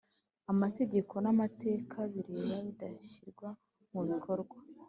Amategeko 0.51 1.13
n 1.23 1.27
amateka 1.33 1.97
bireba 2.13 2.55
bidashyirwa 2.65 3.49
mu 3.91 4.01
bikorwa 4.09 4.55